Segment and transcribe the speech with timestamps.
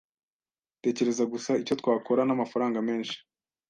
[0.83, 3.17] Tekereza gusa icyo twakora n'amafaranga menshi.